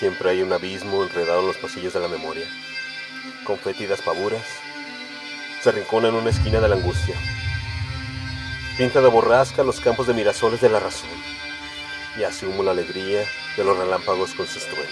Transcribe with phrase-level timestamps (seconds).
[0.00, 2.46] Siempre hay un abismo enredado en los pasillos de la memoria.
[3.44, 4.46] Con fétidas pavuras,
[5.62, 7.14] se rincona en una esquina de la angustia.
[8.78, 11.10] Pinta de borrasca los campos de mirasoles de la razón
[12.18, 13.26] y hace humo la alegría
[13.58, 14.90] de los relámpagos con sus truenos.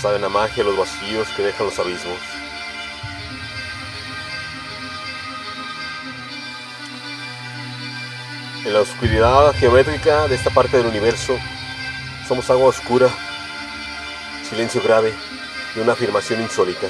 [0.00, 2.41] Saben a magia los vacíos que dejan los abismos.
[8.64, 11.36] En la oscuridad geométrica de esta parte del universo,
[12.28, 13.08] somos agua oscura,
[14.48, 15.12] silencio grave
[15.74, 16.86] y una afirmación insólita.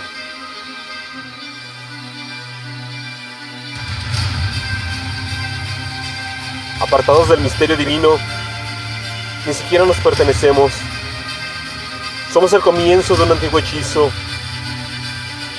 [6.82, 8.18] Apartados del misterio divino,
[9.46, 10.74] ni siquiera nos pertenecemos.
[12.34, 14.10] Somos el comienzo de un antiguo hechizo,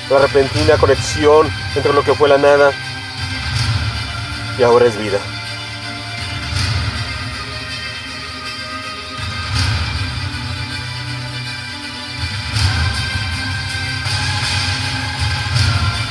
[0.08, 2.70] la repentina conexión entre lo que fue la nada
[4.56, 5.18] y ahora es vida.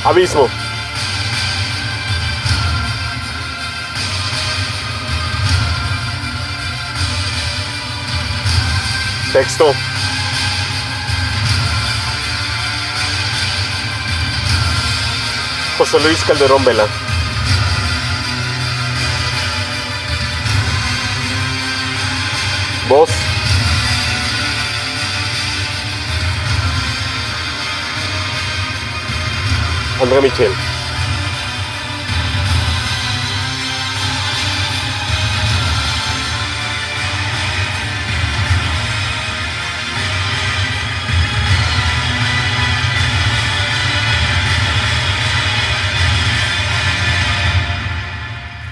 [0.04, 0.50] Abismo.
[9.32, 9.74] Texto.
[15.78, 16.86] José Luis Calderón Vela.
[22.88, 23.33] Voz.
[30.00, 30.73] André Michel.